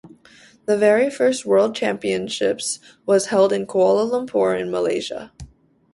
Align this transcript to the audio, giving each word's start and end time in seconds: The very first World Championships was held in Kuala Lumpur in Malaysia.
The 0.65 0.79
very 0.79 1.11
first 1.11 1.45
World 1.45 1.75
Championships 1.75 2.79
was 3.05 3.27
held 3.27 3.53
in 3.53 3.67
Kuala 3.67 4.09
Lumpur 4.09 4.59
in 4.59 4.71
Malaysia. 4.71 5.31